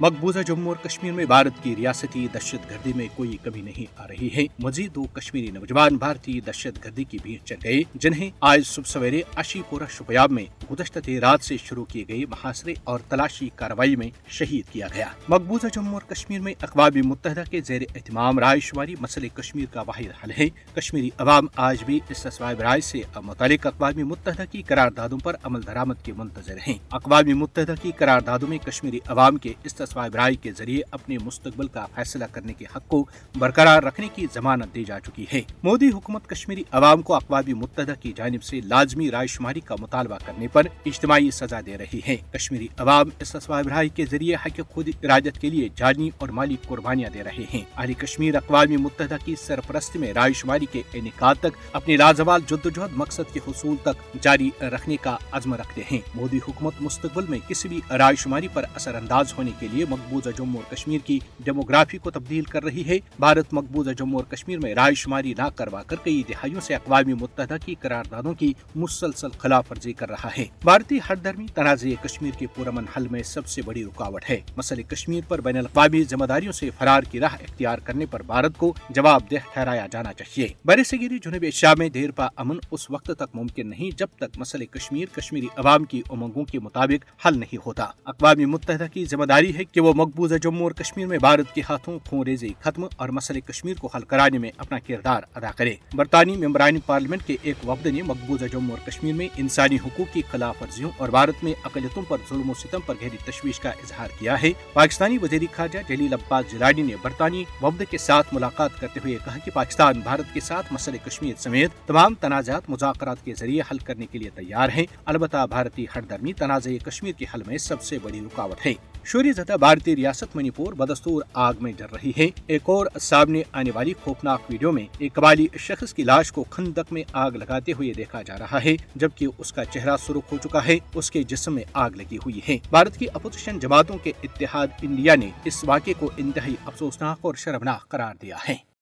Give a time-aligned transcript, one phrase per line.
[0.00, 4.08] مقبوضہ جموں اور کشمیر میں بھارت کی ریاستی دہشت گردی میں کوئی کمی نہیں آ
[4.08, 8.62] رہی ہے۔ مزید دو کشمیری نوجوان بھارتی دہشت گردی کی بھیڑ چڑھ گئے جنہیں آج
[8.66, 13.00] صبح سویرے اشی پورہ شپیاب میں گزشتہ دیر رات سے شروع کیے گئے محاصرے اور
[13.08, 17.82] تلاشی کارروائی میں شہید کیا گیا۔ مقبوضہ جموں اور کشمیر میں اقوام متحدہ کے زیر
[17.94, 22.60] اہتمام رائے شماری مسئلہ کشمیر کا واحد حل ہے۔ کشمیری عوام آج بھی اس تصویب
[22.60, 27.74] رائے سے متعلق اقوام متحدہ کی قراردادوں پر عمل درآمد کے منتظر ہیں۔ اقوام متحدہ
[27.82, 32.24] کی قراردادوں میں کشمیری عوام کے اس تصویب رائے کے ذریعے اپنے مستقبل کا فیصلہ
[32.32, 33.04] کرنے کے حق کو
[33.36, 37.94] برقرار رکھنے کی ضمانت دی جا چکی ہے۔ مودی حکومت کشمیری عوام کو اقوام متحدہ
[38.00, 42.16] کی جانب سے لازمی رائے شماری کا مطالبہ کرنے پر اجتماعی سزا دے رہی ہے
[42.32, 47.10] کشمیری عوام اس رائے کے ذریعے حق خود ارادت کے لیے جانی اور مالی قربانیاں
[47.10, 51.46] دے رہے ہیں۔ اہل کشمیر اقوام متحدہ کی سرپرستی میں رائے شماری کے انعقاد تک
[51.72, 56.72] اپنی لازوال جدوجہد مقصد کے حصول تک جاری رکھنے کا عزم رکھتے ہیں۔ مودی حکومت
[56.80, 60.74] مستقبل میں کسی بھی رائے شماری پر اثر انداز ہونے کے لیے مقبوضہ جموں اور
[60.74, 64.94] کشمیر کی ڈیموگرافی کو تبدیل کر رہی ہے۔ بھارت مقبوضہ جموں اور کشمیر میں رائے
[64.94, 69.92] شماری نہ کروا کر کئی دہائیوں سے اقوام متحدہ کی قراردادوں کی مسلسل خلاف ورزی
[69.92, 73.84] کر رہا ہے۔ بھارتی ہر درمی تنازع کشمیر کے پورامن حل میں سب سے بڑی
[73.84, 78.06] رکاوٹ ہے۔ مسئلہ کشمیر پر بین الاقوامی ذمہ داریوں سے فرار کی راہ اختیار کرنے
[78.06, 82.26] پر بھارت کو جواب دہ ٹھہرایا جانا چاہیے۔ بر صغیری جنوبی ایشیا میں دیر پا
[82.36, 86.58] امن اس وقت تک ممکن نہیں جب تک مسئلہ کشمیر کشمیری عوام کی امنگوں کے
[86.58, 90.70] مطابق حل نہیں ہوتا۔ اقوام متحدہ کی ذمہ داری ہے کہ وہ مقبوضہ جموں اور
[90.70, 94.50] کشمیر میں بھارت کے ہاتھوں خون ریزی ختم اور مسئلہ کشمیر کو حل کرانے میں
[94.56, 99.14] اپنا کردار ادا کرے۔ برطانوی ممبران پارلیمنٹ کے ایک وفد نے مقبوضہ جموں اور کشمیر
[99.14, 102.94] میں انسانی حقوق کی خلاف ورزیوں اور بھارت میں اقلیتوں پر ظلم و ستم پر
[103.02, 107.82] گہری تشویش کا اظہار کیا ہے۔ پاکستانی وزیر خارجہ جلیل عباس جلانی نے برطانوی وفد
[107.90, 112.14] کے ساتھ ملاقات کرتے ہوئے کہا کہ پاکستان بھارت کے ساتھ مسئلہ کشمیر سمیت تمام
[112.14, 116.70] تنازعات مذاکرات کے ذریعے حل کرنے کے لیے تیار ہے۔ البتہ بھارتی ہر درمی تنازع
[116.84, 118.74] کشمیر کے حل میں سب سے بڑی رکاوٹ ہے۔
[119.06, 123.42] شوری زدہ بھارتی ریاست منی پور بدستور آگ میں جل رہی ہے۔ ایک اور سامنے
[123.52, 127.72] آنے والی خوفناک ویڈیو میں ایک قبالی شخص کی لاش کو خندق میں آگ لگاتے
[127.72, 131.22] ہوئے دیکھا جا رہا ہے، جبکہ اس کا چہرہ سرخ ہو چکا ہے، اس کے
[131.22, 135.64] جسم میں آگ لگی ہوئی ہے۔ بھارت کی اپوزیشن جماعتوں کے اتحاد انڈیا نے اس
[135.64, 138.73] واقعے کو انتہائی افسوسناک اور شرمناک قرار دیا ہے۔